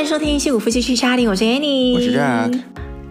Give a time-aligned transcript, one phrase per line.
[0.00, 1.92] 欢迎收听《西谷夫妻去沙丁》，我是 Annie，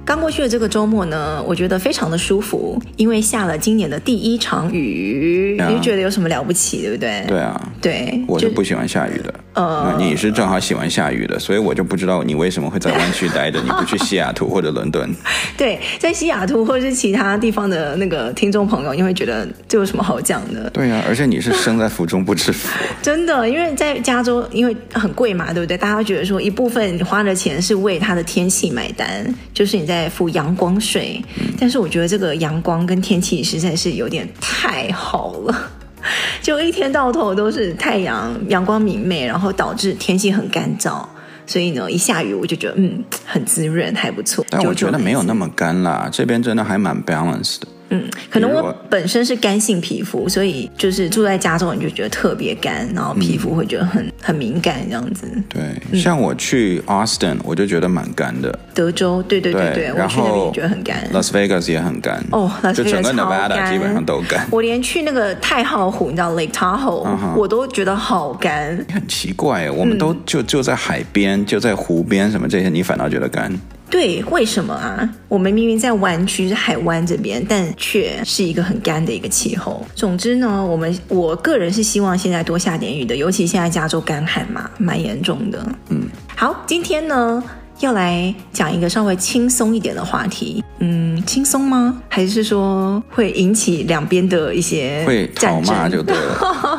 [0.10, 7.24] 刚过去的这个周末呢，我觉得非常的舒服，因为下了今年的第一场雨，你就觉得有什么了不起，对不对？
[7.28, 9.32] 对啊，对，我是不喜欢下雨的。
[9.54, 15.08] 呃，你是正好喜欢下雨的，所以我就不知道你为什么会在湾区待着， 你不去西雅图或者伦敦？
[15.56, 20.68] 对，在西雅图或者是其他地方的那个听众朋友，你会觉得这有什么好讲的？
[20.72, 22.68] 对啊，而且你是生在福中不知福，
[23.00, 25.78] 真的，因为在加州，因为很贵嘛，对不对？
[25.78, 29.08] 大家会觉得说一部分你花的钱是为它的天气买单，
[29.54, 30.80] 就是你在付阳光。
[30.80, 31.22] 水，
[31.60, 35.72] 但是我觉得这个阳光跟天气实在是有点太好了，
[36.42, 41.04] 就一天到头都是太阳，阳光明媚，然后导致天气很干燥，
[41.46, 44.46] 所以呢，一下雨我就觉得嗯，很滋润，还不错。
[44.50, 47.68] 但我觉得没有那么干啦，这边真的还蛮 balanced 的。
[47.90, 55.28] 嗯，可能我本身是干性皮肤，所以就是住在加州，你就觉得特别干，然后皮肤会觉得很、嗯、很敏感这样子。
[55.50, 58.58] 对，嗯、像我去 Austin，我就觉得蛮干的。
[58.74, 61.10] 德州，对对对对，对然后我去那边也觉得很干。
[61.12, 62.24] Las Vegas 也很干。
[62.32, 64.48] 哦就整个 Nevada 基本上都干。
[64.52, 68.78] 我连去那个太浩湖，你知道 Lake Tahoe，、uh -huh、我都觉得好干。
[68.94, 73.52] 很奇怪，我们都就就在海边，就在湖边，什么这些，你反倒觉得干。
[73.90, 75.10] 对，为什么啊？
[75.28, 79.86] 我们明明在湾区，海湾这边，但却是一个很干的一个气候。
[79.96, 85.66] 总之呢，我们我个人是希望现在多下点雨的，尤其现在加州干旱嘛，蛮严重的。
[85.90, 86.04] 嗯，
[86.36, 87.44] 好，今天呢
[87.80, 90.64] 要来讲一个稍微轻松一点的话题。
[90.80, 92.02] 嗯，轻松吗？
[92.08, 96.40] 还是说会引起两边的一些会吵骂就对了？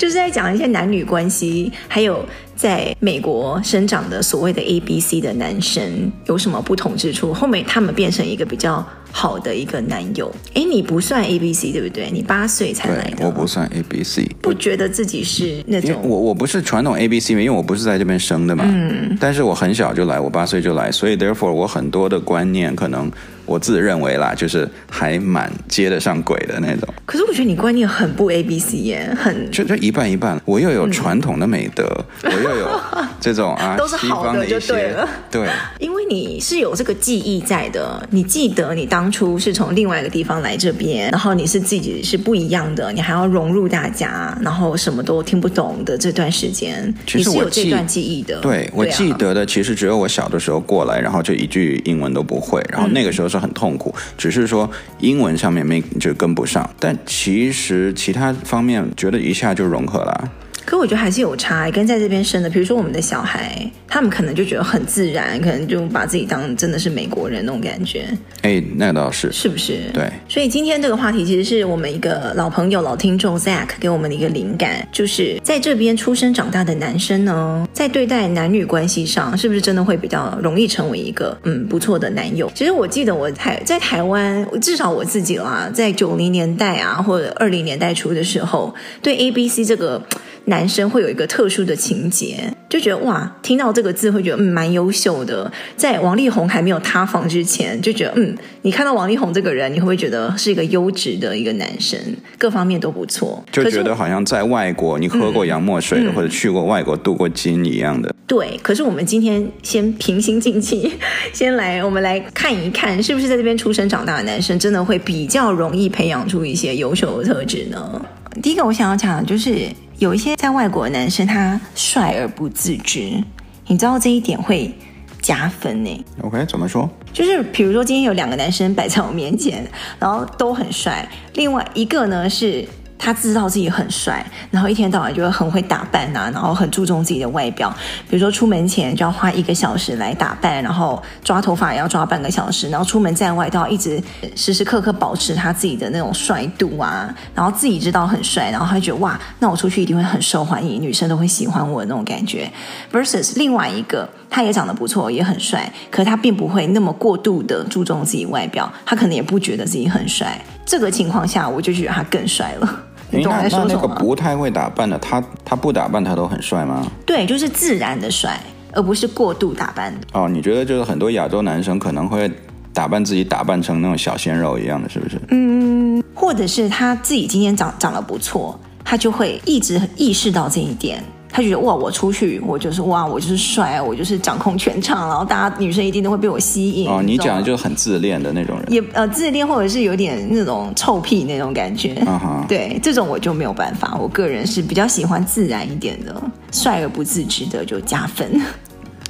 [0.00, 2.24] 就是在讲一些男女关系，还有。
[2.56, 7.32] 在美国生长的所谓的 A B C 的男生有什么不同之处？
[7.32, 10.30] 后面他们变成一个比较好的一个男友。
[10.54, 12.10] 哎，你不算 A B C 对不对？
[12.10, 13.26] 你八岁才来的。
[13.26, 16.00] 我不算 A B C，不觉得自己是那种。
[16.02, 18.64] 我我不是传统 A B C 嘛，因为我不是在这边生的嘛。
[18.66, 19.16] 嗯。
[19.20, 23.10] 但是我很小就来，我八岁就来，所以 therefore 我很多的观念可能。
[23.46, 26.88] 我自认为啦，就是还蛮接得上轨的那种。
[27.04, 30.40] 可是我觉得你观念很不 A B C 耶，很就就一半一半。
[30.44, 31.84] 我又有传统的美德，
[32.22, 32.80] 嗯、 我又有
[33.20, 35.08] 这种啊，都是好的就对了。
[35.32, 35.48] 对，
[35.80, 48.40] 因为你是有这个记忆在的，你记得你当初是从另外一个地方来这边，然后你是自己是不一样的，你还要融入大家，然后什么都听不懂的这段时间，其实我你是有这段记忆的。
[48.40, 53.40] 对，对我记得的，其实只有我小的时候过来，然后就一句英文都不会，然后那个时候是。
[53.40, 60.30] 很痛苦，只是说英文上面没就跟不上，但其实其他方面觉得一下就融合了。
[60.64, 68.06] 可我觉得还是有差，跟在这边生的，比如说我们的小孩，他们可能就觉得很自然，可能就把自己当真的是美国人那种感觉。
[68.42, 69.78] 哎，那倒是，是不是？
[69.92, 70.08] 对。
[70.28, 82.50] 所以今天这个话题其实是我们一个老朋友、老听众 Zack 给我们的一个灵感，就是在这边出生长大的男生呢，在对待男女关系上，是不是真的会比较容易成为一个嗯不错的男友？
[82.54, 88.72] 其实我记得我台在台湾，至少我自己啦，在九零年代啊，或者二零年代初的时候，
[89.02, 90.00] 对 A B C 这个。
[90.46, 95.50] 男生会有一个特殊的情节，就觉得哇，听到这个字会觉得嗯蛮优秀的。
[95.76, 101.98] 在王力宏还没有塌房之前，就觉得嗯，你看到王力宏这个人，你会不会觉得是一个优质的一个男生，
[102.38, 103.42] 各方面都不错？
[103.52, 108.12] 就觉得好像在外国你喝过洋墨水、嗯、或者去过外国镀过金一样的。
[108.26, 110.92] 对，可是我们今天先平心静气，
[111.32, 118.04] 先来我们来看一看，是不是在这边出生长大的男生，真的会比较容易培养出一些优秀的特质呢？
[118.40, 119.66] 第一个我想要讲的就是。
[120.00, 123.22] 有一些在外国的男生，他帅而不自知，
[123.66, 124.74] 你知道这一点会
[125.20, 126.04] 加分呢。
[126.22, 126.88] OK，怎么说？
[127.12, 129.62] 就是比如说今天有两个男生摆在我面前，
[129.98, 132.66] 然后都很帅，另外一个呢是。
[133.02, 137.74] 他知道自己很帅，然后一天到晚就会很会打扮呐、啊，然后很注重自己的外表。
[138.08, 144.00] 比如说出门前就要花一个小时来打扮，然后抓头发也要抓半个小时，然后出门在外都要一直
[144.36, 147.12] 时时刻刻保持他自己的那种帅度啊。
[147.34, 152.50] 然后自己知道很帅，然后他就觉得哇，那我出去一定会很受欢迎，女生都会喜欢我的那种感觉。
[152.92, 160.38] Versus 另外一个，他也长得不错，也很帅，可他并不会那么过度的注重自己外表，他可能也不觉得自己很帅。
[160.66, 162.82] 这个情况下，我就觉得他更帅了。
[163.10, 163.68] 你懂我在说什么？
[163.68, 166.86] 那那个不太会打扮的，他他不打扮他都很帅吗？
[167.04, 168.38] 对，就是自然的帅，
[168.72, 169.92] 而不是过度打扮。
[170.12, 172.30] 哦，你觉得就是很多亚洲男生可能会
[172.72, 175.20] 打扮自己，打扮成那种小鲜肉一样的，是不是？
[175.28, 181.02] 嗯，或者是他自己今天长长得不错，他就会一直意识到这一点。
[181.32, 186.88] 他觉得哇，我出去我就是哇，我就是帅，我就是掌控全场，然后大家女生一定都会被我吸引。
[186.88, 192.02] 哦，你讲的就是很自恋的那种人，也呃自恋或者是有点那种臭屁那种感觉。
[192.06, 193.96] 嗯哼，对，这种我就没有办法。
[194.00, 196.22] 我个人是比较喜欢自然一点的，
[196.52, 198.40] 帅而不自知的就加分。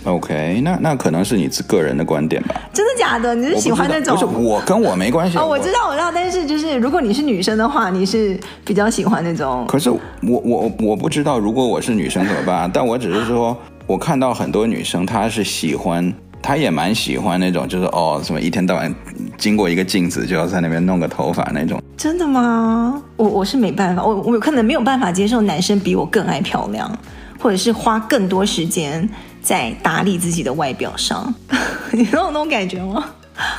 [0.05, 2.55] OK，那那可能是你个人的观点吧？
[2.73, 3.35] 真的假的？
[3.35, 4.15] 你是喜欢那种？
[4.15, 5.37] 不是我跟我没关系。
[5.37, 9.67] 哦，我知道，我知道，但是就是如果你是女生的话，你是比较喜欢那种。
[9.69, 12.69] 可是我我我不知道，如果我是女生怎么办？
[12.73, 13.57] 但我只是说，
[13.87, 18.95] 我看到很多女生，她是喜欢，她也蛮喜欢那种，就是哦，什么一天到晚
[19.37, 21.79] 经过一个镜子就要在那边弄个头发那种。
[21.99, 23.03] 真的吗？
[23.17, 26.91] 我我是没办法，我我可能没有办法接受男生比我更爱漂亮，
[27.39, 29.07] 或者是花更多时间。
[29.43, 31.33] 在打理自己的外表上，
[31.93, 33.05] 你懂那种感觉吗？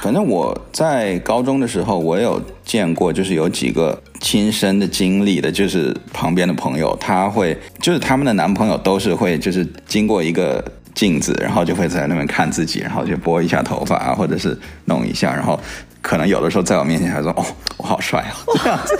[0.04, 10.63] 反正我在高中的时候，我有见过，就是有几个亲身的经历的，就是旁边的朋友，他会就是他们的男朋友都是会就是经过一个
[10.94, 14.56] 镜子，然后就会在那边看自己，然后就拨一下头发啊，或者是
[14.86, 15.60] 弄一下，然后
[16.00, 17.44] 可能有的时候在我面前还说：“哦，
[17.77, 19.00] 我好帅啊！”这样子，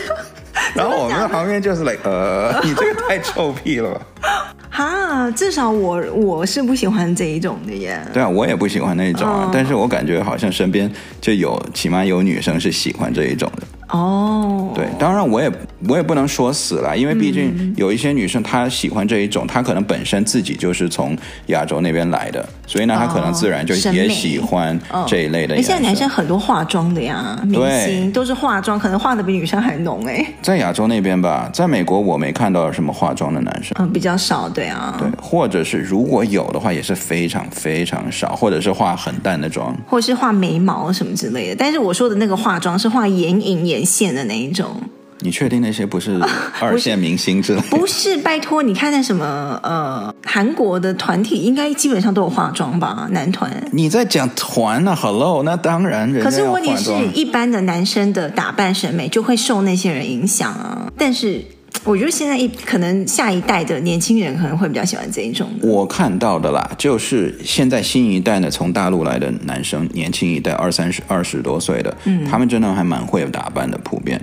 [0.76, 4.02] 然后我们的旁边就是 like 呃， 你这个太臭屁了吧。
[4.74, 8.00] 哈，至少我我是不喜欢这一种的耶。
[8.14, 13.64] 对啊，我也不喜欢那一种啊，嗯，但是我感觉好像身边就有，起码有女生是喜欢这一种的。
[13.90, 15.52] 哦，对，当然我也
[15.90, 21.18] 我也不能说死了，因为毕竟有一些女生她喜欢这一种，她可能本身自己就是从
[21.48, 25.56] 亚洲那边来的，所以呢，她可能自然就也喜欢这一类的。
[25.56, 30.26] 哎，现在男生很多化妆的呀，明星都是化妆，可能化的比女生还浓哎。
[30.52, 41.56] 在亚洲那边吧，在美国我没看到什么化妆的男生，嗯，比较少，对啊，对，或者是如果有的话，也是非常非常少，或者是化很淡的妆，或者是画眉毛什么之类的。
[41.56, 44.76] 但是我说的那个化妆是画眼影眼线的那一种，
[45.22, 46.20] 你确定那些不是
[46.60, 47.62] 二线明星之类？
[47.70, 53.08] 不是，拜托，你看那什么呃，韩国的团体应该基本上都有化妆吧？
[53.12, 53.52] 男团？
[53.72, 56.24] 你在讲团呢？Hello，那当然人。
[56.24, 60.92] 可是问题是一般的男生的打扮审美就会受那些人影响啊。
[60.98, 61.42] 但是
[61.84, 65.48] 我觉得现在一可能下一代的年轻人可能会比较喜欢这一种。
[65.62, 74.22] 我看到的啦，就是现在新一代的从大陆来的男生，年轻一代二三十二十多岁的，嗯，他们真的还蛮会打扮的，普遍，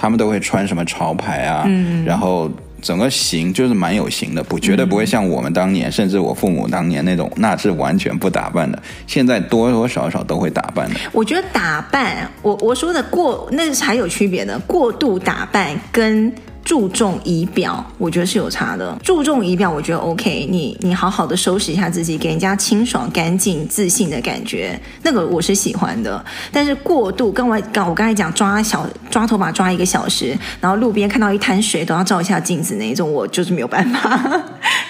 [0.00, 2.50] 他们都会穿什么潮牌啊，嗯，然后
[2.80, 8.82] 整个型就是蛮有型的，不绝对不会像我们当年，嗯，甚至我父母当年那种，那是完全不打扮的。
[9.06, 10.98] 现在多多少少都会打扮的。
[11.12, 16.32] 我觉得打扮，我我说的过，那是还有区别的，过度打扮跟。
[16.70, 18.96] 注重仪表，我觉得是有差的。
[19.02, 20.78] 注重仪表，我觉得 OK 你。
[20.82, 26.24] 你好好的收拾一下自己，给人家清爽、干净、自信的感觉，那个我是喜欢的。
[26.52, 34.40] 但是过度，跟我刚我刚才讲抓小抓头发抓一个小时，然后路边看到一滩水都要照一下镜子那一种，我就是没有办法，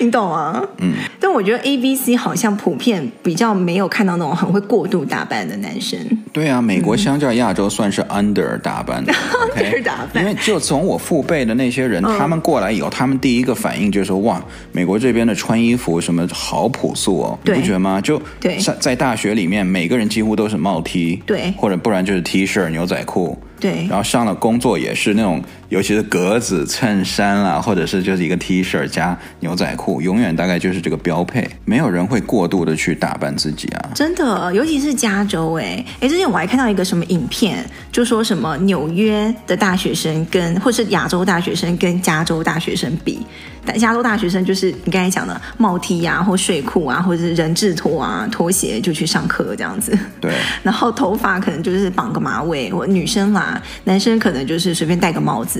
[0.00, 0.62] 你懂啊？
[0.78, 0.94] 嗯。
[1.20, 5.98] 但我觉得 A B C 好像普遍比较没有看到那种很会过度打扮的男生。
[6.32, 9.12] 对啊，美国相较亚洲算是 under 打扮的，
[9.56, 10.24] under 打扮。
[10.24, 14.42] 因为就从我父辈的那些人，他们过来以后，他们第一个反应就是说：“哇，
[14.72, 23.38] 美国这边的穿衣服什么好朴素哦，你不觉得吗？”就在在大学里面，每个人几乎都是帽 T，对，或者不然就是 T 恤、牛仔裤。
[23.60, 33.90] 对，然后上了工作也是那种，尤其是格子衬衫啦，或者是就是一个 T 恤加牛仔裤，永远大概就是这个标配，没有人会过度的去打扮自己啊。
[33.94, 43.24] 真的，尤其是加州，哎，哎，之前我还看到一个什么影片，就说什么纽约的大学生跟或是亚洲大学生跟加州大学生比。
[43.62, 49.96] 但加州大学生就是你刚才讲的帽 T 啊，或睡裤啊，或者是人字拖啊，拖鞋就去上课这样子。
[50.18, 50.32] 对。
[50.64, 55.59] 然后头发可能就是绑个马尾，或女生啦，男生可能就是随便戴个帽子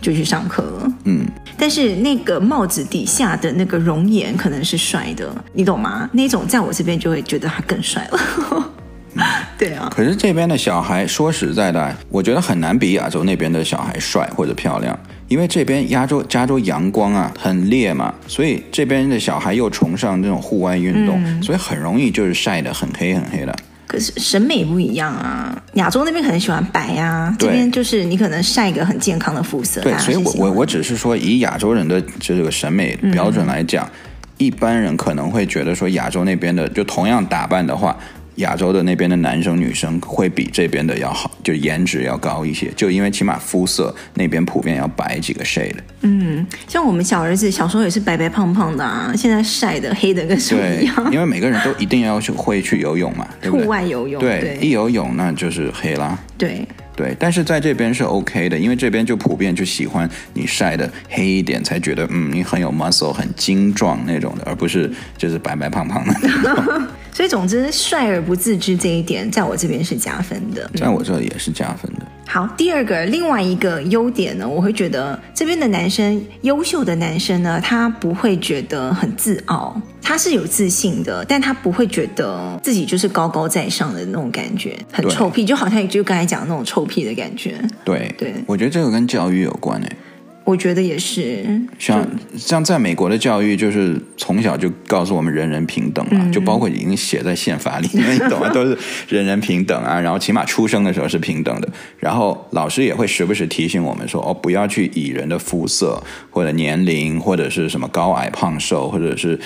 [0.00, 0.92] 就去上课了。
[1.04, 1.26] 嗯。
[1.56, 6.08] 但是那个帽子底下的那个容颜可能是帅的，你懂吗？
[6.12, 8.72] 那种在我这边就会觉得他更帅了。
[9.56, 9.88] 对啊。
[9.94, 14.98] 可是这边的小孩说实在的，我觉得很难比亚洲那边的小孩帅或者漂亮。
[15.28, 23.56] 因为这边亚洲加州阳光啊很烈嘛，所以这边的小孩又崇尚这种户外运动，嗯，所以很容易就是晒得很黑很黑的。
[23.94, 29.80] 可是审美不一样啊，亚洲那边可能喜欢白啊，这边就是你可能晒一个很健康的肤色。
[29.82, 33.90] 对，所以我我我只是说以亚洲人的这个审美标准来讲，嗯，
[34.38, 37.96] 一般人可能会觉得说亚洲那边的就同样打扮的话。
[38.36, 45.76] 亚洲的那边的男生女生会比这边的要好，就颜值要高一些，就因为起码肤色那边普遍要白几个 shade。
[46.02, 51.12] 嗯，像我们小儿子小时候也是白白胖胖的啊，现在晒的黑的跟什么一样。
[51.12, 53.64] 因为每个人都一定要去会去游泳嘛， 对不对？
[53.64, 54.20] 户外游泳。
[54.20, 56.18] 对，对，一游泳那就是黑啦。
[56.36, 56.66] 对。
[56.96, 64.88] 对，但是在这边是 OK 的，因为这边就普遍就喜欢你晒的黑一点，才觉得嗯你很有 muscle，很精壮那种的，而不是
[65.18, 66.88] 就是白白胖胖的。
[67.14, 70.68] 所以总之，帅而不自知这一点，在我这边是加分的。
[70.74, 72.04] 在我这里也是加分的。
[72.26, 87.54] 好，第二个，另外一个优点呢，我会觉得这边的男生，优秀的男生呢，他不会觉得很自傲，他是有自信的，但他不会觉得自己就是高高在上的那种感觉，很臭屁，就好像就刚才讲的那种臭屁的感觉。
[87.84, 89.96] 对对，我觉得这个跟教育有关诶。
[90.44, 91.42] 我觉得也是，
[91.78, 98.48] 像像在美国的教育，就是从小就告诉我们人人平等嘛，嗯、就包括已经写在宪法里面，你懂吗？
[98.52, 98.76] 都是
[99.08, 99.98] 人人平等啊。
[99.98, 101.68] 然后起码出生的时候是平等的。
[101.98, 105.98] 然后老师也会时不时提醒我们说，哦，不要去以人的肤色
[106.30, 109.40] 或者年龄或者是什么高矮胖瘦或者是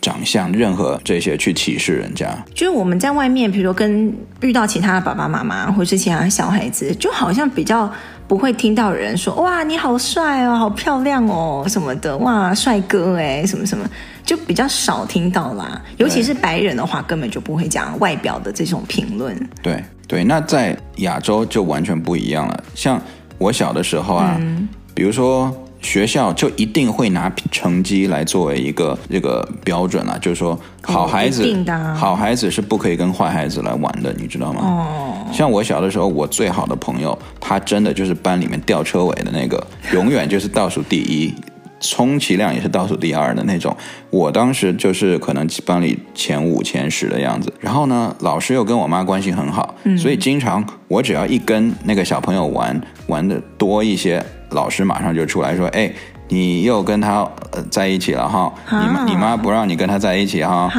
[0.00, 2.26] 长相任何这些去歧视人家。
[2.52, 7.88] 就是我们在外面，比如说跟遇到其他的爸爸妈妈或者是其他的小孩子，就好像比较。
[8.30, 13.84] 不会听到人说哇，你好帅哦，好漂亮哦什么的，哇，帅哥哎，什么什么，
[14.24, 15.82] 就比较少听到啦。
[15.96, 19.36] 尤其是白人的话，根本就不会讲外表的这种评论。
[19.60, 22.62] 对对，那在亚洲就完全不一样了。
[22.72, 23.02] 像
[23.36, 25.52] 我小的时候啊，嗯、比如说。
[25.82, 34.60] 学校就一定会拿成绩来作为一个这个标准啊，就是说好孩子，哦、好孩子是不可以跟坏孩子来玩的，你知道吗？
[34.62, 35.26] 哦。
[35.32, 41.32] 像我小的时候，我最好的朋友，他真的就是班里面吊车尾的那个， 永远就是倒数第一，
[41.80, 43.74] 充其量也是倒数第二的那种。
[44.10, 47.50] 我当时就是可能班里前五、前十的样子。
[47.58, 54.22] 然后呢，老师又跟我妈关系很好，嗯、所以经常我只要一跟那个小朋友玩，玩的多一些。
[54.50, 55.92] 老师马上就出来说：“哎，
[56.28, 58.52] 你又跟他呃在一起了哈？
[58.70, 60.70] 你妈你妈不让你跟他在一起哈？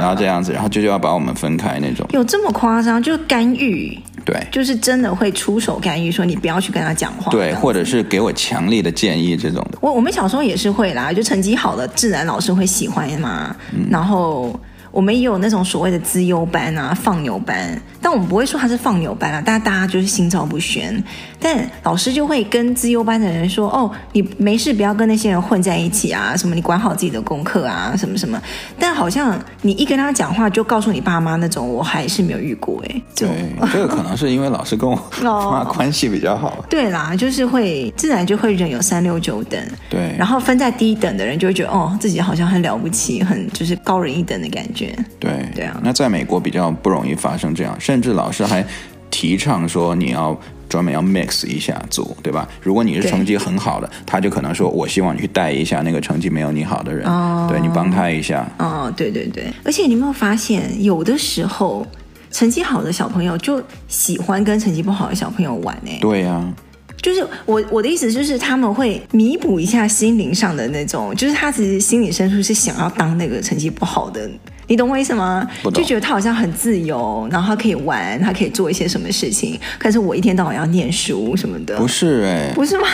[0.00, 2.06] 然后这样子，然后就就要把我们分开那种。
[2.10, 3.02] 有这么夸张？
[3.02, 3.98] 就干预？
[4.24, 7.30] 对，就是真的会出手干预，说你不要去跟他讲话。
[7.30, 9.78] 对，或者是给我强烈的建议这种的。
[9.80, 14.58] 我我们小时候也是会啦，就成绩好的自然老师会喜欢嘛，嗯、然后。”
[14.94, 21.02] 我们也有那种所谓的资优班啊、放牛班，但我们不会说他是放牛班啊，但大家就是心照不宣。
[21.40, 28.40] 但老师就会跟资优班的人说：“哦，你没事不要跟那些人混在一起啊，什么你管好自己的功课啊，什么什么。”
[28.78, 33.02] 但好像你一跟他讲话，就告诉你爸妈那种，我还是没有遇过哎。
[33.16, 33.28] 对，
[33.72, 36.50] 这个可能是因为老师跟我妈 关系比较好。
[36.50, 36.64] 哦。
[36.70, 39.60] 对啦，就是会自然就会人有三六九等。
[39.90, 44.83] 对，然后分在低等的人就会觉得哦，自己好像很了不起，很就是高人一等的感觉。
[45.20, 48.64] 对对啊，那在美国比较不容易发生这样，甚至老师还
[49.10, 50.38] 提倡说你要
[50.68, 52.48] 专门要 mix 一下组，对吧？
[52.60, 58.44] 如果你是成绩很好的，他就可能说，我希望你去带一下那个成绩没有你好的人，哦、对你帮他一下。
[58.58, 61.86] 哦，对对对，而且你有没有发现，有的时候
[62.30, 65.90] 成绩好的小朋友就喜欢跟成绩不好的小朋友玩呢？
[66.00, 66.54] 对呀、啊。
[67.02, 74.26] 就是我我的意思就是他们会弥补一下心灵上的那种，就是他其实心理深处是想要当那个成绩不好的，
[74.66, 75.46] 你懂我意思吗？
[75.72, 79.58] 就觉得他好像很自由，然后他可以玩，他可以做一些什么事情。
[79.78, 82.86] 可是我一天到晚要念书什么的，不是哎，不是吗？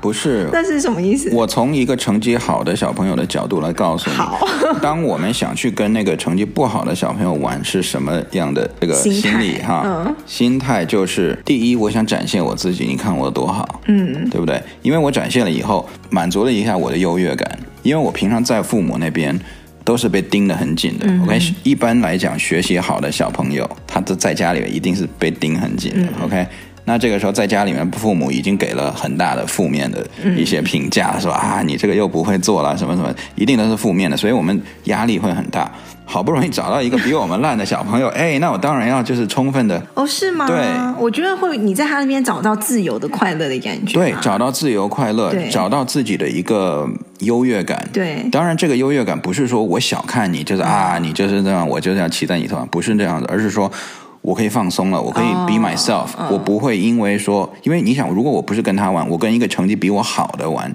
[0.00, 1.30] 不是，那是什么意思？
[1.32, 4.38] 我从一个成绩好的小朋友的角度来告诉你，好，
[4.80, 9.82] 当我们想去跟那个成绩不好的小朋友玩，是什么样的这个心理哈？
[9.84, 14.62] 嗯，心态就是第一，我想展现我自己，你看我多好，嗯，对不对？
[14.82, 17.58] 因为我展现了以后，满足了一下我的优越感。
[17.82, 19.38] 因为我平常在父母那边
[19.84, 21.06] 都是被盯得很紧的。
[21.24, 26.08] OK，嗯，一般来讲，学习好的小朋友，他都在家里面一定是被盯很紧的。
[26.22, 26.46] OK，
[26.90, 30.04] 那这个时候在家里面，父母已经给了很大的负面的
[30.36, 35.70] 一些评价，说啊，你这个又不会做了，什么什么，一定都是负面的，所以我们压力会很大。
[36.04, 40.44] 好不容易找到一个比我们烂的小朋友， 哎，那我当然要就是充分的哦，是吗？
[40.44, 40.56] 对，
[40.98, 46.84] 我觉得会你在他那边找到自由的快乐的感觉，对，找到自由快乐，找到自己的一个
[47.20, 48.26] 优越感，对。
[48.32, 53.70] 当然，这个优越感不是说我小看你，就是啊，你就是这样，我就是要骑在你头上，不是这样的，而是说
[54.22, 60.72] 我可以放松了，我可以 be myself，哦，我不会因为说，因为你想，如果我不是跟他玩，我跟一个成绩比我好的玩。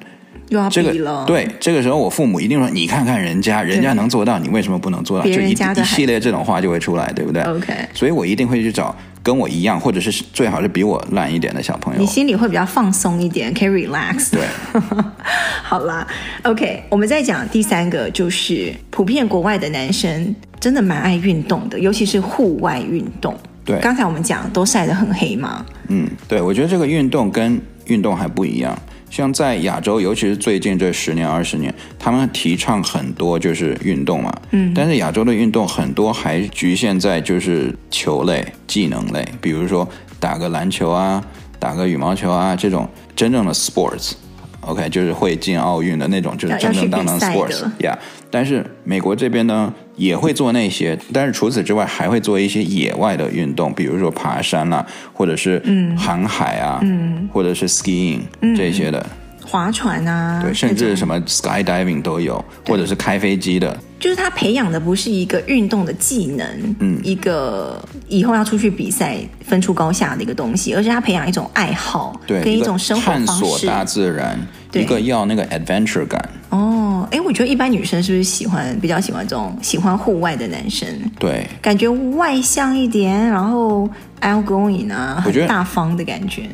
[0.49, 11.99] 又要比了，这个，对，这个时候我父母一定说：“你看看人家，人家能做到，你为什么不能做到？”就一一系列这种话就会出来，对不对？OK，所以我一定会去找跟我一样，或者是最好是比我烂一点的小朋友。
[11.99, 14.29] 你心里会比较放松一点，可以 relax。
[14.29, 14.41] 对，
[15.63, 16.07] 好啦
[16.43, 23.35] ，OK，我们再讲第三个，就是普遍国外的男生真的蛮爱运动的，尤其是户外运动。
[23.65, 25.65] 对，刚才我们讲都晒得很黑嘛。
[25.87, 28.77] 嗯，对，我觉得这个运动跟运动还不一样。
[29.15, 39.87] 像在亚洲，尤其是最近这十年二十年，他们提倡很多就是运动嘛，嗯，但是亚洲的运动很多还局限在就是球类、技能类，比如说
[40.19, 41.23] 打个篮球啊，
[41.57, 47.97] 打个羽毛球啊这种真正的 sports，OK，okay，就是会进奥运的那种，就是正正当当 sports，yeah。
[48.29, 55.95] 但是美国这边呢，也会做那些，但是除此之外还会做一些野外的运动，比如说爬山啦、啊，或者是嗯。
[55.97, 59.05] 航海啊，嗯、或者是 skiing、嗯、这些的。
[59.43, 63.77] 划船啊，对，甚至什么 skydiving 都有，或者是开飞机的。
[63.99, 74.37] 就是他培养的不是一个运动的技能，嗯，一个以后要出去比赛分出高下的一个东西，而是他培养一种爱好，对，跟一种生活方式，探索大自然，
[74.73, 76.29] 一个要那个 adventure 感。
[76.49, 76.74] 哦，
[77.11, 80.87] 哎，我觉得一般女生是不是喜欢比较喜欢这种喜欢户外的男生？
[81.19, 83.89] 对，感觉外向一点，然后
[84.21, 86.49] outgoing 啊，很大方的感觉。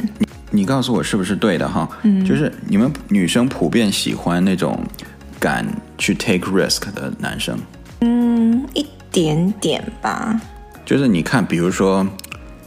[0.49, 1.87] 你告诉我是不是对的哈？
[2.03, 4.77] 嗯，就是你们女生普遍喜欢那种
[5.39, 5.65] 敢
[5.97, 7.57] 去 take risk 的男生。
[8.01, 10.39] 嗯，一点点吧。
[10.83, 12.05] 就是你看，比如说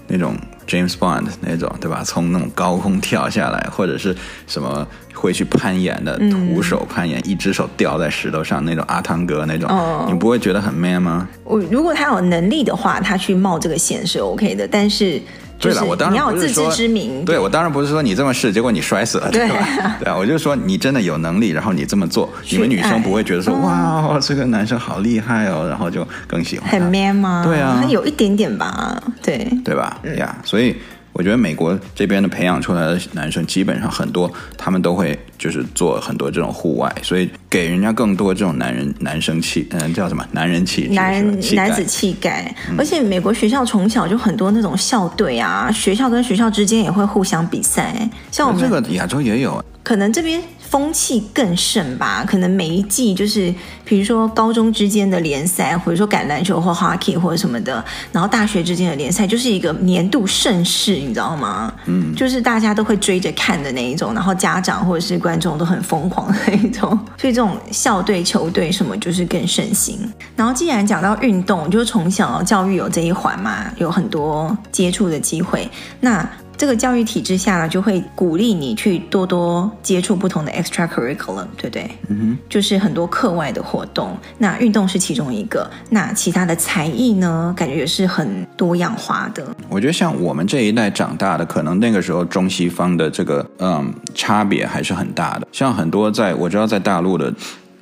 [0.07, 0.35] 那种
[0.67, 2.03] James Bond 那种，对吧？
[2.05, 4.15] 从那种高空跳下来，或者是
[4.47, 11.29] 什么会去攀岩的，徒手攀岩，嗯、一只手吊在石头上那种阿汤哥那种，哦、你不会觉得很 man 吗？
[11.45, 15.21] 我如果他有能力的话，他去冒这个险是 OK 的，但是。
[15.65, 19.97] 对了，我当然不是说，对，对我当然不是说你这么试，结果你摔死了，对吧？
[20.01, 26.69] 对啊，我就说你真的有能力，然后你这么做，你们女生不会觉得说哇，这个男生好厉害哦，然后就更喜欢。
[26.71, 27.43] 很 man 吗？
[27.47, 29.99] 对啊，有一点点吧，对，对吧？
[30.17, 30.77] 呀，所以。
[31.15, 42.53] 我觉得美国这边的培养出来的男生，基本上很多他们都会就是做很多这种户外，所以给人家更多这种男人男生气，嗯，叫什么男人气，男人男子气概。
[42.69, 47.95] 嗯、而且美国学校从小就很多那种校队啊，学校跟学校之间也会互相比赛。
[48.33, 50.43] 像我们这个亚洲也有，可能这边。
[50.75, 53.55] 风气更盛吧，可能每一季就是，
[53.85, 61.73] 比如说高中之间的联赛，或者说橄榄球或 hockey 或者什么的，然后大学之间的联赛就是一个年度盛事，你知道吗？
[61.85, 69.97] 嗯，就是大家都会追着看的那一种，然后家长或者是观众都很疯狂的那一种，所以这种校队、球队什么就是更盛行。
[70.35, 76.29] 然后既然讲到运动，就是从小教育有这一环嘛，有很多接触的机会，那。
[76.57, 81.91] 这个教育体制下呢，就会鼓励你去多多接触不同的 extra curriculum，对不对？
[82.09, 84.17] 嗯哼，就是很多课外的活动。
[84.39, 89.45] 那运动是其中一个，那其他的才艺呢，感觉也是很多样化的。
[89.69, 95.49] 我觉得像我们这一代长大的，可能那个时候中西方的这个嗯差别还是很大的。
[95.51, 97.35] 像很多在我知道在大陆的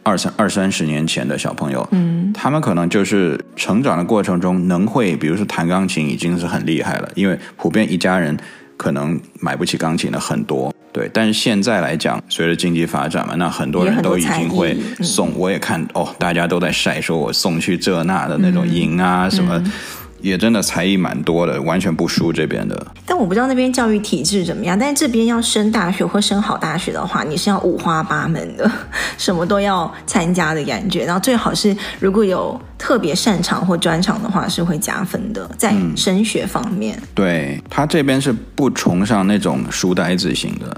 [0.03, 8.37] 二三二三十年前的小朋友，嗯，他们可能就是成长的过程中能会，比如说弹钢琴已经是很厉害了，因为普遍一家人。
[8.83, 15.33] 可能买不起钢琴的很多，对，但是现在来讲，随着经济发展嘛，那很多人都已经会送。
[15.39, 19.63] 我也看哦，大家都在晒，说我送去这那的那种银啊、嗯、什么。
[20.23, 22.87] 嗯也真的才艺蛮多的，完全不输这边的。
[23.05, 24.79] 但我不知道那边教育体制怎么样。
[24.79, 28.71] 但是这边要升大学或升好大学的话，你是要五花八门的，
[29.19, 31.05] 什么都要参加的感觉。
[31.05, 36.97] 然后最好是如果有特别擅长或专长的话，是会加分的，在升学方面。
[36.97, 40.77] 嗯、对，他这边是不崇尚那种书呆子型的。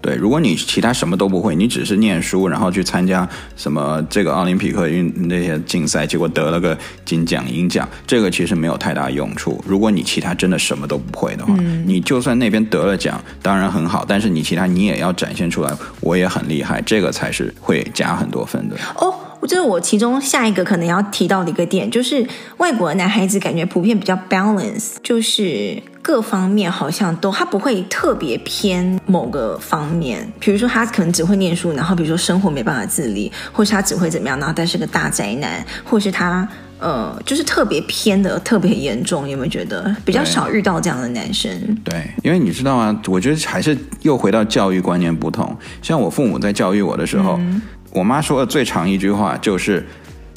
[0.00, 9.62] 对，如果你其他什么都不会，你只是念书，然后去参加什么这个奥林匹克运那些竞赛，结果得了个金奖银奖，这个其实没有太大用处。
[9.66, 18.76] 如果你其他真的什么都不会的话，嗯、你就算那边得了奖，当然很好，但是你其他你也要展现出来，我也很厉害，这个才是会加很多分的。
[18.96, 22.26] 哦，这是我其中下一个可能要提到的一个点，就是
[22.58, 25.82] 外国的男孩子感觉普遍比较 balance，就是。
[26.06, 30.24] 各方面好像都，他不会特别偏某个方面。
[30.38, 39.28] 比如说，他可能只会念书，然后比如说生活没办法自理，或是他只会怎么样，然后但是个大宅男，或是他呃，就是特别偏的特别严重。
[39.28, 41.50] 有没有觉得比较少遇到这样的男生？
[41.82, 43.02] 对，因为你知道吗？
[43.08, 45.56] 我觉得还是又回到教育观念不同。
[45.82, 47.60] 像我父母在教育我的时候，嗯、
[47.92, 49.86] 我妈说的最长一句话就是。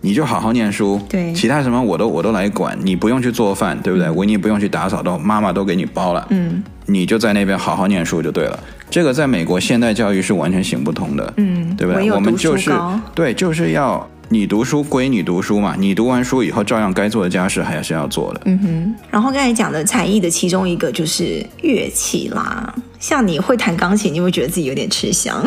[0.02, 4.10] 你就好好念书，对，其他什么我都我都来管，你不用去做饭，对不对？
[4.12, 8.58] 维尼不用去打扫，都妈妈都给你包了，嗯，你就在那边好好念书就对了。
[8.90, 12.10] 这个在美国现代教育是完全行不通的，嗯，对不对？
[12.14, 12.72] 我们就是
[13.14, 18.96] 对，就是要你读书归你读书嘛，你读完书以后照样该做的家事还是要做的，嗯哼。
[19.12, 25.44] 然后刚才讲的才艺的其中一个就是乐器啦，像你会弹钢琴，你会觉得自己有点吃香。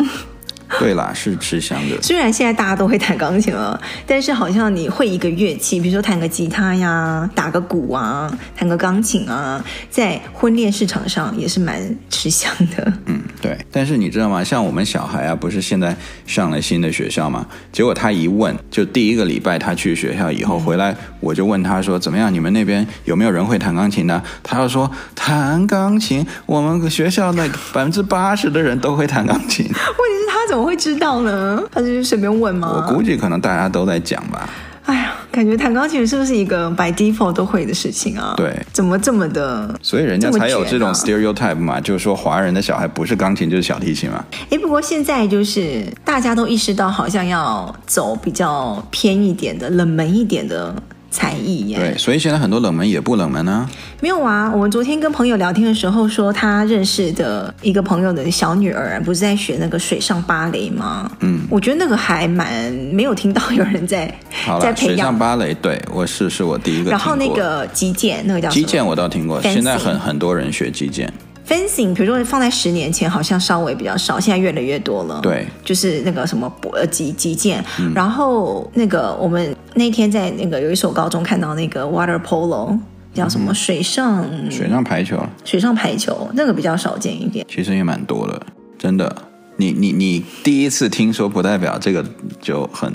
[0.79, 2.01] 对啦，是吃香的。
[2.01, 12.93] 虽然现在大家都会弹钢琴了，但是好像你会一个乐器，比如说弹个吉他呀、打个鼓啊、弹个钢琴啊，在婚恋市场上也是蛮吃香的。
[13.05, 13.57] 嗯，对。
[13.71, 14.43] 但是你知道吗？
[14.43, 17.45] 像我们小孩啊，不是现在上了新的学校嘛？
[17.71, 22.33] 结果他一问，就第一个礼拜他去学校以后回来，我就问他说：“怎么样？
[22.33, 29.65] 你们那边有没有人会弹钢琴的？”他就说：“弹钢琴，我们学校那百分之八十的人都会弹钢琴。
[29.69, 31.63] ”问题是，他怎么会知道呢？
[31.71, 32.85] 他就是随便问吗？
[32.85, 34.49] 我估计可能大家都在讲吧。
[34.83, 38.33] 哎呀，感觉弹钢琴是不是一个 by default 都会的事情啊？
[38.35, 39.73] 对，怎么这么的？
[39.81, 44.21] 所以人家才有这种 stereotype 嘛，就是说华人的小孩不是钢琴就是小提琴嘛。
[44.49, 50.75] 哎，不过现在就是大家都意识到，好像要走比较偏一点的、冷门一点的。
[51.13, 53.69] 才艺耶，对，所以现在很多冷门也不冷门呢、啊。
[54.01, 61.09] 没有啊，我们昨天跟朋友聊天的时候说，他认识的一个朋友的小女儿不是在学那个水上芭蕾吗？
[61.19, 64.11] 嗯，我觉得那个还蛮没有听到有人在
[64.43, 65.53] 好，在培养水上芭蕾。
[65.61, 66.89] 对，我是是我第一个。
[66.89, 69.39] 然后那个击剑，那个叫击剑，我倒听过。
[69.43, 71.13] 现在很很多人学击剑。
[71.47, 75.19] Fencing，比如说放在十年前好像稍微比较少，现在越来越多了。
[75.21, 82.77] 对，就是那个什么呃击击剑，嗯、然后那个我们那天在那个有一所高中看到那个 water polo，
[83.13, 87.45] 叫什么水上、嗯、水上排球，水上排球那个比较少见一点。
[87.49, 88.41] 其实也蛮多的，
[88.77, 89.15] 真的。
[89.57, 92.05] 你你你第一次听说，不代表这个
[92.41, 92.93] 就很。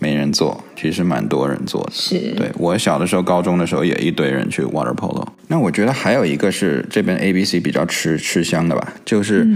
[0.00, 1.90] 没人做，其实蛮多人做的。
[1.92, 5.26] 是，对，我小的时候，高中的时候也一堆人去 water polo。
[5.48, 9.46] 那我觉得还有一个是这边 ABC 比较吃吃香的吧，就是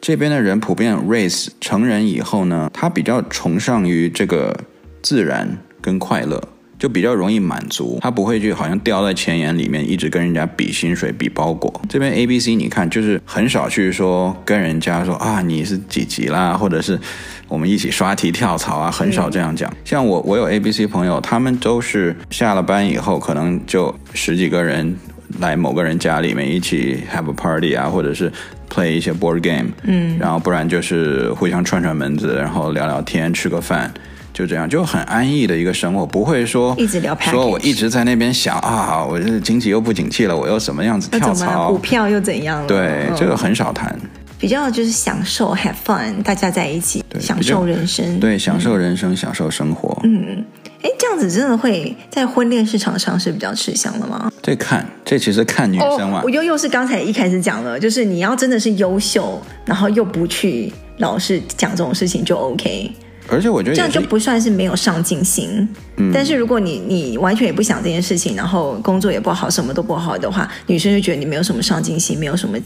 [0.00, 4.58] 这边的人普遍 raise 成人以后呢，他比较崇尚于这个
[5.02, 6.42] 自然跟快乐。
[6.78, 11.80] 就比较容易满足，他不会去好像掉在钱眼里面，一直跟人家比薪水、比包裹。
[11.88, 17.00] 这边 A B C 你看，就是很少去说跟人家说啊，你是几级啦，或者是
[17.48, 19.72] 我们一起刷题跳槽啊，很少这样讲。
[19.86, 24.94] 像我，我有 A B C 朋友，他们都是下了班以后，可能就十几个人
[25.40, 28.32] 来某个人家里面一起 have a party 啊，或者是
[28.68, 33.92] play 一些 board game，嗯，然后不然就是互相串串门子，然后聊聊天，吃个饭。
[34.32, 42.66] 就这样，就很安逸的一个生活，不会说一直聊说我一直在那边想啊，我这经济又不景气了，我又什么样子跳槽，股票又怎样了？
[42.68, 43.98] 对，这个很少谈。
[44.38, 49.98] 比较就是享受，have fun，大家在一起享受人生，对，享受人生，享受生活。
[50.04, 50.44] 嗯，
[50.82, 54.30] 哎，这样子真的会在婚恋市场上是比较吃香的吗？
[54.42, 56.20] 这看，这其实看女生嘛。
[56.22, 62.92] 我又又是刚才一开始讲了，就是你要真的是优秀，然后又不去老是讲这种事情就 OK。
[63.28, 65.68] 而且我觉得这样就不算是没有上进心。
[65.96, 72.56] 嗯，但是如果你你完全也不想这件事情，然后工作也不好，什么都不好的话，女生就觉得你没有什么上进心，没有什么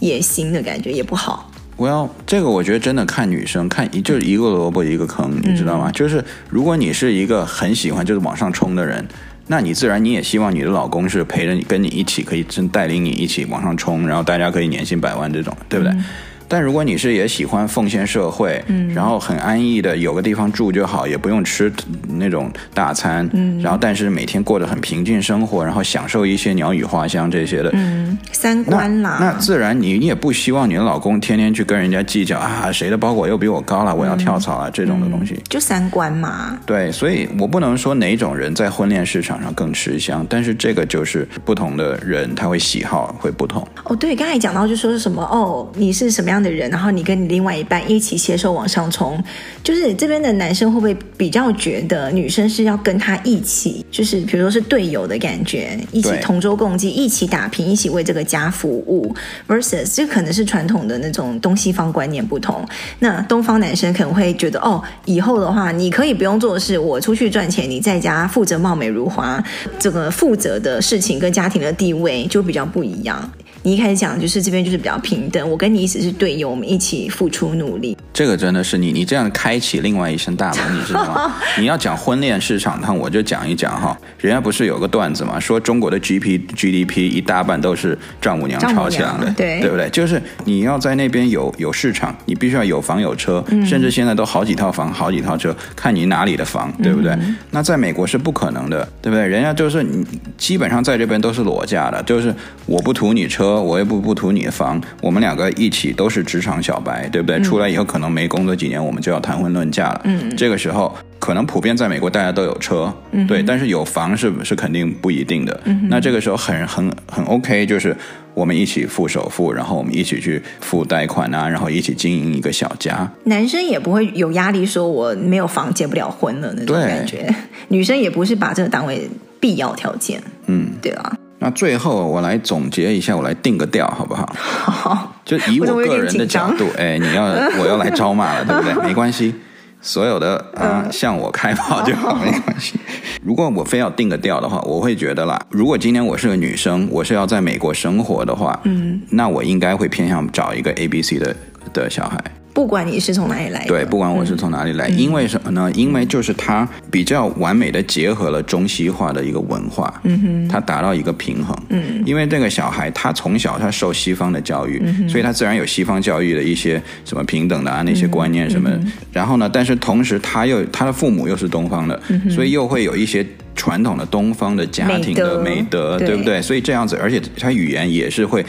[0.00, 1.50] 野心的感觉，也不好。
[1.80, 5.88] 我要这个，我觉得真的看女生，看一就是一个萝卜一个坑，你知道吗？
[5.88, 9.08] 嗯，就是如果你是一个很喜欢就是往上冲的人，
[9.46, 15.94] 那你自然你也希望你的老公是陪着你，跟你一起可以真带领你一起往上冲，然后大家可以年薪百万这种，对不对？
[15.94, 16.04] 嗯
[16.50, 21.72] 但如果你是也喜欢奉献社会，嗯，然后很安逸的有个地方住就好，也不用吃
[22.08, 36.58] 那种大餐，嗯，然后但是每天过得很平静生活，然后享受一些鸟语花香这些的，嗯，三观啦，那，那自然你你也不希望你的老公天天去跟人家计较啊，谁的包裹又比我高了，我要跳槽啊，嗯，这种的东西，就三观嘛。
[36.66, 43.64] 对，所以我不能说哪种人在婚恋市场上更吃香，但是这个就是不同的人他会喜好会不同。
[43.84, 49.22] 哦，对，刚才讲到就说是什么哦，你是什么样的人，然后你跟你另外一半一起携手往上冲，
[49.62, 59.14] 就是这边的男生会不会比较觉得女生是要跟他一起，就是比如说是队友的感觉，一起同舟共济，一起打拼，一起为这个家服务
[59.48, 62.66] ，versus 这可能是传统的那种东西方观念不同。
[62.98, 69.42] 那东方男生可能会觉得，哦，以后的话你可以不用做事，我出去赚钱，你在家负责貌美如花，
[69.78, 73.30] 这个负责的事情跟家庭的地位就比较不一样。
[73.62, 77.96] 你一开始讲就是这边就是比较平等，我跟你一直是队友，我们一起付出努力。
[78.12, 81.34] 这个真的是你，你这样开启另外一扇大门，你知道吗？
[81.58, 83.96] 你要讲婚恋市场，那我就讲一讲哈。
[84.18, 89.88] 人家不是有个段子嘛，说中国的 G P G D P 一大半都是丈母娘炒起来的，对对不对？
[89.90, 97.12] 就是你要在那边有有市场，你必须要有房有车，嗯、甚至现在都好几套房、好几套车，看你哪里的房，对不对？
[97.12, 99.26] 嗯、那在美国是不可能的，对不对？
[99.26, 100.04] 人家就是你
[100.38, 103.50] 基本上在这边都是裸嫁的，就是我不图你车。
[103.62, 107.38] 我也不不图你的房，我们两个一起都是职场小白，对不对？
[107.38, 110.00] 嗯、出来以后可能没工作几年，我们就要谈婚论嫁了。
[110.04, 115.60] 嗯，这个时候可能普遍在美国大家都有车，嗯、对，但是有房是是肯定不一定的。
[115.64, 117.96] 嗯，那这个时候很很很 OK，就是
[118.34, 123.10] 我们一起付首付，然后我们一起去付贷款啊，然后一起经营一个小家。
[123.24, 127.32] 男生也不会有压力，说我没有房结不了婚了那种感觉。
[127.68, 130.22] 女生也不是把这个当为必要条件。
[130.46, 131.16] 嗯，对啊。
[131.42, 134.30] 那最后我来总结一下，我来定个调，好不好？
[134.36, 137.24] 好，就以我个人的角度，哎，你要
[137.58, 138.86] 我要来招骂了，对不对？
[138.86, 139.34] 没关系，
[139.80, 142.78] 所有的啊向我开炮就好，没关系。
[143.24, 151.34] 如果我非要定个调的话，我会觉得啦，如果今天我是个女生，我是要在美国生活的话，嗯，那我应该会偏向找一个 ABC 的
[151.72, 152.22] 的小孩。
[152.52, 155.70] 不管你是从哪里来的，对，不管我是从哪里来，嗯、因为什么呢？
[155.74, 176.42] 因为就是它比较完美的结合了中西化的一个文化，嗯哼，它达到一个平衡，嗯，因为这个小孩他从小他受西方的教育，嗯、所以他自然有西方教育的一些什么平等的啊那些观念什么，嗯、然后呢，但是同时他又他的父母又是东方的，嗯、所以又会有一些传统的东方的家庭的美德，美德对不对？
[176.42, 178.44] 所以这样子，而且他语言也是会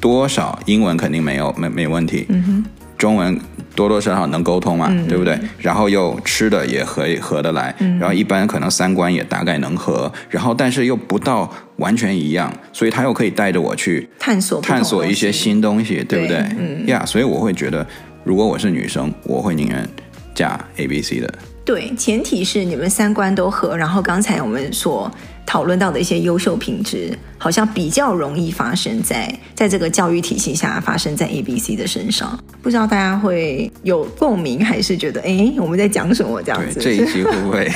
[0.00, 2.64] 多少英文肯定没有没没问题，嗯哼。
[2.98, 3.40] 中文
[3.76, 5.38] 多多少少能沟通嘛，嗯、对不对？
[5.58, 16.38] 然后又吃的也合合得来，嗯、然后一般可能三观也大概能合，然后但是又不到完全一样，所以他又可以带着我去探索探索一些新东西，对不对？
[16.58, 17.86] 嗯呀，yeah, 所以我会觉得，
[18.24, 19.88] 如果我是女生，我会宁愿
[20.34, 21.32] 嫁 A B C 的。
[21.64, 25.08] 对，前提是你们三观都合，然后刚才我们所
[25.48, 32.38] 讨论到的一些优秀品质，好像比较容易发生在在这个教育体系下发生在 A、B、C 的身上。
[32.60, 36.78] 不知道大家会有共鸣，还是觉得哎，我们在讲什么这样子？
[36.80, 37.66] 对，这一集会不会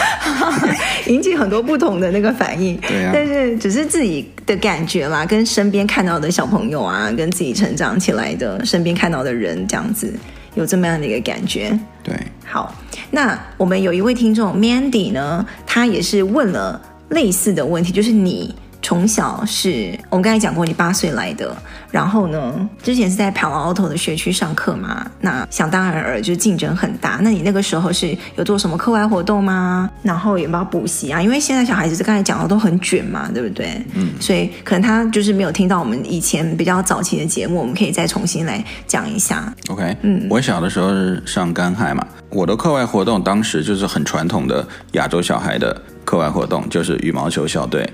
[1.08, 2.76] 引起很多不同的那个反应？
[2.86, 3.10] 对啊。
[3.14, 10.12] 但是只是自己的感觉啦，跟身边看到的小朋友啊，跟自己成长起来的身边看到的人这样子，
[10.56, 11.72] 有这么样的一个感觉。
[12.02, 12.74] 对，好，
[13.10, 16.78] 那我们有一位听众 Mandy 呢，他也是问了。
[17.12, 21.56] 类似的问题就是你从小是我们刚才讲过，你八岁来的，
[21.90, 27.20] 然后呢，之前是在 Palo Alto 的学区上课嘛，那想当然尔就竞争很大。
[27.22, 29.88] 那你那个时候是有做什么课外活动吗？
[30.02, 31.22] 然后有没有补习啊？
[31.22, 33.80] 因为现在小孩子刚才讲的都很卷嘛，对不对？
[33.94, 39.54] 嗯，所以可能他就是没有听到我们以前比较早期的节目，我们可以再重新来讲一下。
[39.68, 45.80] OK，嗯，我小的时候是上干海嘛，我的课外活动当时就是很传统的亚洲小孩的。
[46.04, 47.88] 课外活动就是羽毛球校队，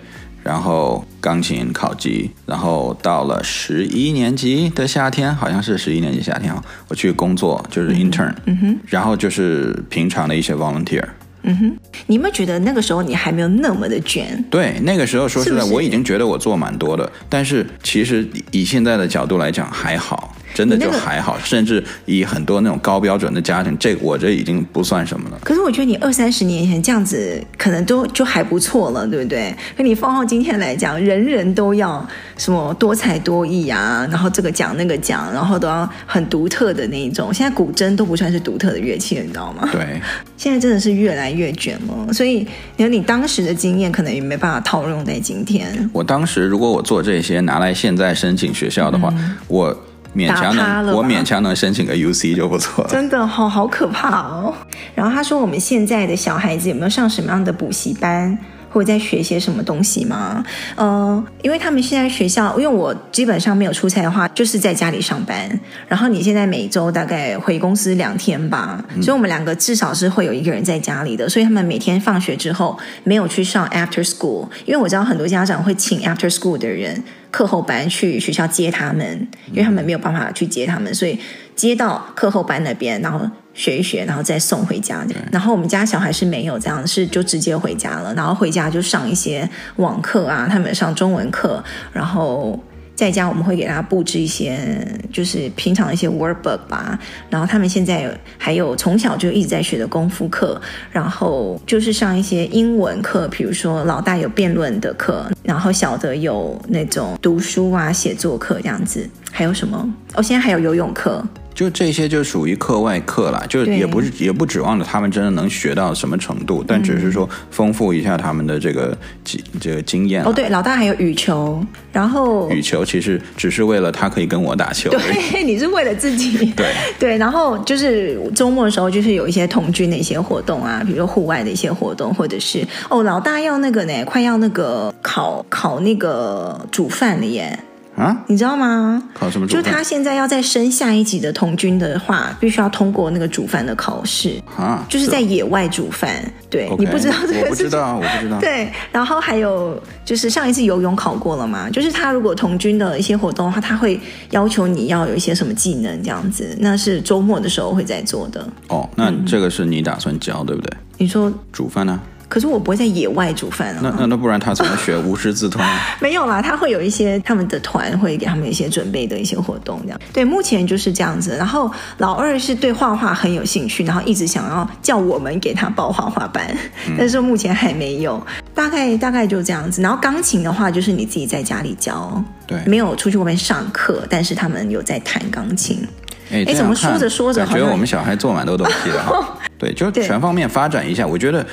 [0.48, 11.04] 然后钢琴考级，然后到了十一年级的夏天，好像是十一年级夏天啊，我去工作就是 intern，嗯哼，然后就是平常的一些 volunteer，
[11.42, 14.42] 嗯哼，你有没有觉得那个时候你还没有那么的卷？
[14.48, 20.34] 对，那个时候说实在，我已经觉得我做蛮多的，但是其实以现在的角度来讲还好。
[20.58, 25.38] 真的就还好，那个、甚至以很多那种高标准的家庭，这我这已经不算什么了。
[25.44, 29.54] 可是我觉得你二三十年前这样子，可能都就还不错了，对不对？
[29.76, 32.04] 可你放到今天来讲，人人都要
[32.36, 37.32] 什么多才多艺啊，然后这个奖那个奖，然后都要很独特的那一种。
[37.32, 39.68] 现在古筝都不算是独特的乐器了，你知道吗？
[39.70, 40.00] 对，
[40.36, 42.12] 现在真的是越来越卷了。
[42.12, 42.44] 所以，
[42.76, 45.88] 你说你当时的经验可能也没办法套用在今天。
[45.92, 49.84] 我当时如果我做这些拿来现在申请学校的话，嗯、我。
[50.18, 52.90] 勉强能，我勉强能申请个 UC 就不错了。
[52.90, 54.52] 真的好好可怕哦。
[54.94, 58.36] 然后他说，我们现在的小孩子有没有上什么样的补习班？
[58.70, 60.44] 或者在学些什么东西吗？
[60.76, 65.48] 呃，因为他们现在学校，因为我基本上没有出差的话，就是在家里上班。
[65.88, 71.26] 然后你现在每周大概回公司两天吧，嗯、所以我们两个至少是会有一个人在家里的。
[71.26, 81.18] 所以他们每天放学之后没有去上 after school，因为我知道很多家长会请 after school 的人课后班去学校接他们，因为他们没有办法去接他们，所以
[81.54, 83.28] 接到课后班那边，然后。
[83.54, 85.04] 学一学，然后再送回家。
[85.32, 88.14] 然后我们家小孩是没有这样，是就直接回家了。
[88.14, 91.60] 然后回家就上一些网课啊，他们上中文课。
[91.92, 92.56] 然后
[92.94, 96.96] 在家我们会给他布置一些，就是平常的一些 workbook 吧。
[97.28, 100.60] 然后他们现在还有从小就一直在学的功夫课。
[100.92, 109.08] 然后就是上一些英文课，比如说老大有辩论的课，然后小的有那种读书啊、写作课这样子。
[109.32, 109.94] 还有什么？
[110.12, 111.24] 哦，现在还有游泳课。
[111.58, 120.22] 就这些就属于课外课啦，就也不是也不指望着他们真的能学到什么程度，但只是说丰富一下他们的这个经这个经验。
[120.22, 124.88] 哦，对，老大还有羽球，然后羽球其实只是为了他可以跟我打球。
[124.94, 126.46] 对，你是为了自己。
[126.54, 137.58] 对 对，然后就是周末的时候，就是有一些同居的一些活动啊，比如说户外的一些活动，或者是哦，老大要那个呢，快要那个烤烤那个煮饭了耶。
[137.98, 139.02] 啊，你知道吗？
[139.12, 139.46] 考什么？
[139.46, 146.14] 就他现在要再升下一级的童军的话，必须要通过那个煮饭的考试啊，就是在野外煮饭。
[146.48, 147.40] 对，你不知道这个？
[147.40, 148.38] 我不知道，我不知道。
[148.38, 151.68] 对，然后还有就是上一次游泳考过了嘛？
[151.68, 158.48] 就是他如果童军的一些活动的话，他会要求你要有一些什么技能这样子，那是周末的时候会在做的。
[158.68, 160.76] 哦，那这个是你打算教、嗯、对不对？
[160.98, 162.00] 你说煮饭呢？
[162.28, 163.80] 可是我不会在野外煮饭啊。
[163.82, 165.62] 那那那不然他怎么学 无师自通？
[166.00, 170.00] 没有啦，他会有一些他们的团会给他们一些准备的一些活动，这样。
[170.12, 171.36] 对，目前就是这样子。
[171.36, 176.46] 然后老二是对画画很有兴趣，然后一直想要叫我们给他报画画班，
[176.86, 178.24] 嗯、但是目前还没有。
[178.54, 179.80] 大概大概就这样子。
[179.80, 185.86] 然后钢琴的话，就是你自己在家里教，对，没有出去外面上课，但是他们有在弹钢琴。
[186.30, 189.38] 哎，怎么说着说着，觉得我们小孩做蛮多东西的哈。
[189.56, 191.06] 对，就全方面发展一下。
[191.06, 191.44] 我觉得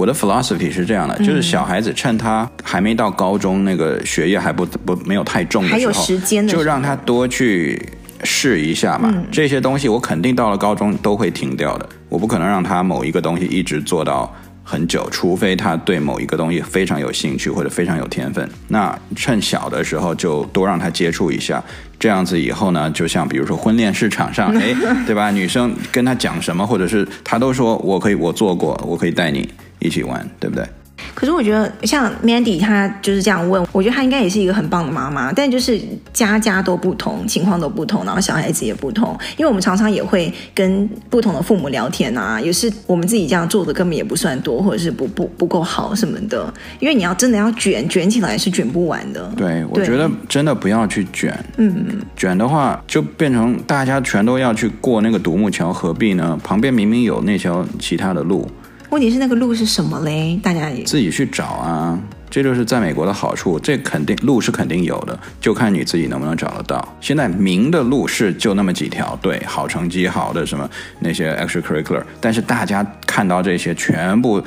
[0.00, 7.78] 我的 philosophy 是这样的，就是小孩子趁他还没到高中，那个学业还不不没有太重的时候，还有时间的时候，就让他多去
[8.24, 9.10] 试一下嘛。
[9.12, 14.34] 嗯、这些东西我肯定到了高中都会停掉的，我不可能让他某一个东西一直做到。
[14.70, 21.60] 很久，除非他对某一个东西非常有兴趣或者非常有天分，那趁小的时候就多让他接触一下，
[21.98, 24.72] 这样子以后呢，就像比如说婚恋市场上， 哎，
[25.04, 25.32] 对吧？
[25.32, 29.48] 女生跟他讲什么，或者是他都说我可以，我做过，我可以带你
[29.80, 30.64] 一起玩，对不对？
[31.14, 35.32] 可是我觉得像 Mandy 她就是这样问，我觉得她应该也是一个很棒的妈妈。
[35.32, 35.80] 但就是
[36.12, 39.16] 家家都不同，情况都不同，然后小孩子也不同。
[39.36, 46.52] 因为我们常常也会跟不同的父母聊天啊，也是我们自己这样做的根本也不算多，或者是不不不够好什么的。
[46.78, 49.30] 因为你要真的要卷卷起来是卷不完的。
[49.36, 51.38] 对，我觉得真的不要去卷。
[51.56, 51.86] 嗯，
[52.16, 56.38] 卷的话就变成大家全都要去过那个独木桥，何必呢？
[56.42, 58.48] 旁边明明有那条其他的路。
[58.90, 60.38] 问题是那个路是什么嘞？
[60.42, 61.98] 大家也自己去找啊，
[62.28, 63.58] 这就是在美国的好处。
[63.58, 66.96] 这肯定路是肯定有的，就看你自己能不能找得到。
[67.00, 74.42] 现在明的路是就那么几条，对，好成绩好的什么那些 extracurricular，但是大家看到这些全部。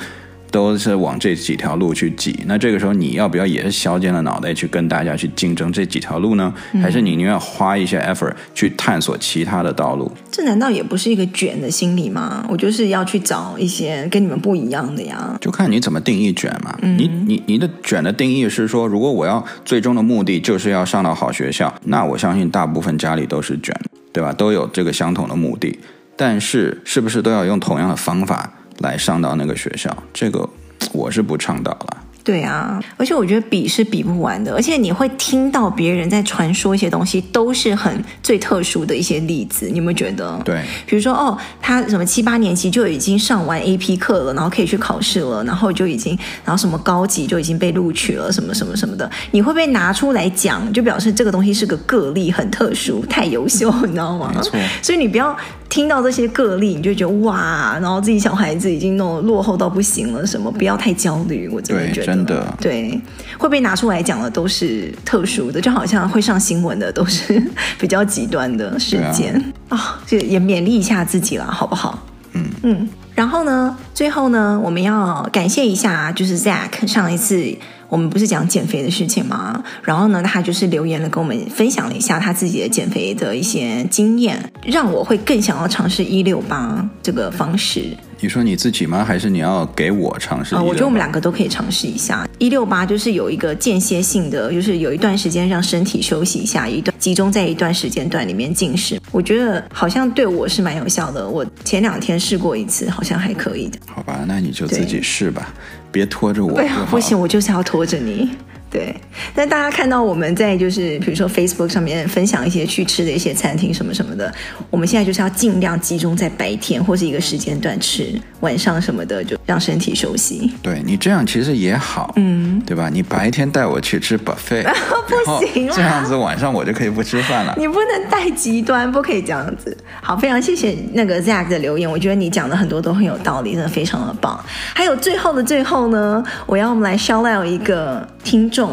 [0.54, 6.54] 都是往这几条路去挤，那这个时候你要不要也是削尖了脑袋去跟大家去竞争这几条路呢？
[6.80, 10.12] 还是你宁愿花一些 effort 去探索其他的道路？
[10.30, 12.46] 这难道也不是一个卷的心理吗？
[12.48, 15.36] 我就是要去找一些跟你们不一样的呀。
[15.40, 16.78] 就看你怎么定义卷嘛。
[16.82, 23.74] 嗯、你你你的卷的定义是说，如果我要最终的目的就是要上到好学校，那我相信大部分家里都是卷，
[24.12, 24.32] 对吧？
[24.32, 25.76] 都有这个相同的目的，
[26.16, 28.52] 但是是不是都要用同样的方法？
[28.78, 30.48] 来上到那个学校，这个
[30.92, 31.98] 我是不倡导了。
[32.24, 40.40] 对啊，而且我觉得比是比不完的，而且你会听到别人在传说一些东西，都是很最特殊的一些例子，你有没有觉得？
[40.42, 54.32] 对，比如说哦，他什么七八年级就已经上完 AP 课了，然后可以去考试了，然后就已经，然后什么高级就已经被录取了，什么什么什么的，你会被拿出来讲，就表示这个东西是个个例，很特殊，太优秀，你知道吗？
[54.34, 55.36] 没错，所以你不要。
[55.74, 63.00] 听到这些个例，你就觉得哇，然后自己小孩子已经弄落后到不行了，什么不要太焦虑，我真的觉得，真的，对，
[63.36, 67.42] 会被拿出来讲的都是特殊的，就好像会上新闻的都是
[67.76, 69.34] 比较极端的事件。
[69.68, 71.98] 啊，就、 哦、也勉励一下自己了，好不好？
[72.34, 72.44] 嗯。
[72.62, 77.52] 嗯，然后呢，最后呢，我们要感谢一下，就是 Zack 上一次。
[77.88, 79.62] 我们不是讲减肥的事情吗？
[79.82, 87.96] 然后呢，他就是留言了，跟我们分享了一下他自己的减肥的一些经验，让我会更想要尝试一六八这个方式。
[88.24, 89.04] 你说你自己吗？
[89.04, 90.54] 还是你要给我尝试？
[90.54, 92.26] 啊，我觉得我们两个都可以尝试一下。
[92.38, 98.98] 一六八就是有一个间歇性的，就是有一段时间让身体休息一下，一段集中在一段时间段里面进食。
[99.12, 101.28] 我觉得好像对我是蛮有效的。
[101.28, 103.78] 我前两天试过一次，好像还可以的。
[103.84, 105.52] 好吧，那你就自己试吧，
[105.92, 106.58] 别拖着我。
[106.90, 108.30] 不行，我就是要拖着你。
[108.74, 108.92] 对，
[109.36, 114.34] 但大家看到我们在就是比如说 Facebook 上面分享一些去吃的一些餐厅什么什么的，
[114.68, 120.52] 我们现在就是要尽量集中在白天或是一个时间段吃，晚上什么的就让身体休息。
[120.60, 122.90] 对，你这样其实也好，嗯，对吧？
[122.92, 124.64] 你白天带我去吃 buffet，
[125.06, 127.54] 不行，这样子晚上我就可以不吃饭了。
[127.56, 129.76] 你不能太极端，不可以这样子。
[130.02, 134.44] 好，非常谢谢那个 Zack 的留言，我觉得你讲的很多都很有道理，真的非常的棒。
[134.74, 138.63] 还有最后的最后呢，我要我们来 shout out 一个听众。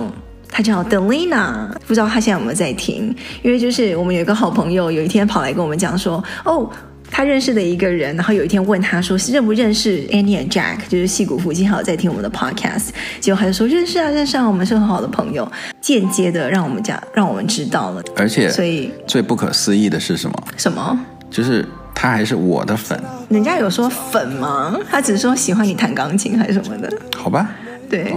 [0.49, 3.15] 他叫 Delina，不知道他现在有没有在听？
[3.41, 6.69] 因为就是我们有一个好朋友，有一天跑来跟我们讲说，哦，
[7.09, 10.77] 他认识的一个人，然后有一天问他说，认不认识 Annie and Jack？
[10.89, 15.49] 就是戏骨附近还有在听我们的 Podcast，结果他就说认识啊，认识啊，我们是很好的朋友。
[15.79, 18.03] 间接的让我们讲，让我们知道了。
[18.15, 20.43] 而且，所以最不可思议的是什么？
[20.57, 20.99] 什么？
[21.29, 23.01] 就是他还是我的粉。
[23.29, 24.77] 人家有说粉吗？
[24.89, 26.91] 他只是说喜欢你弹钢琴还是什么的？
[27.17, 27.49] 好吧。
[27.89, 28.05] 对，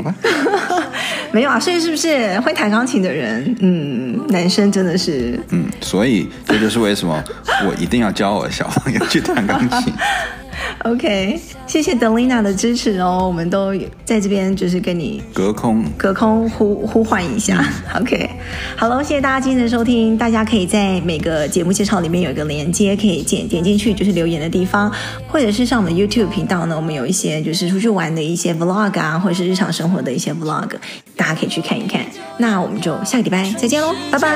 [1.34, 7.20] 没有啊，所以是不是会弹钢琴的人，嗯，男生真的是，嗯，所以这就是为什么
[7.66, 9.92] 我一定要教我小朋友去弹钢琴。
[10.84, 13.74] OK，谢谢 Delina 的支持哦，我们都
[14.04, 17.64] 在这边就是跟你隔空隔空呼呼唤一下。
[17.94, 18.28] 嗯、 OK，
[18.76, 24.92] 好了，谢谢大家今天的收听，大家可以在每个节目介绍里面有一个连接，可以点点进去就是留言的地方，
[25.28, 30.70] 或者是上我们 YouTube 频道呢，我们有一些就是出去玩的一些 Vlog 啊，或者是日常生活的一些 Vlog，
[31.16, 32.02] 大家可以去看一看。
[32.36, 34.28] 那我们就下个礼拜再见喽，拜拜，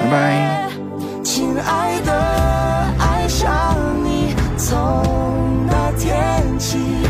[0.00, 0.68] 拜拜。
[1.22, 3.81] 亲爱的
[6.22, 7.01] 天气